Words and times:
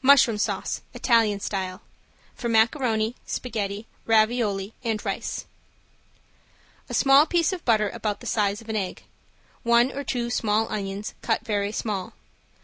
~MUSHROOM 0.00 0.38
SAUCE, 0.38 0.80
ITALIAN 0.94 1.40
STYLE~ 1.40 1.80
(For 2.36 2.48
macaroni, 2.48 3.16
spaghetti, 3.26 3.88
ravioli 4.06 4.74
and 4.84 5.04
rice.) 5.04 5.44
A 6.88 6.94
small 6.94 7.26
piece 7.26 7.52
of 7.52 7.64
butter 7.64 7.88
about 7.90 8.20
the 8.20 8.28
size 8.28 8.60
of 8.60 8.68
an 8.68 8.76
egg. 8.76 9.02
One 9.64 9.90
or 9.90 10.04
two 10.04 10.30
small 10.30 10.68
onions, 10.70 11.14
cut 11.20 11.44
very 11.44 11.72
small. 11.72 12.12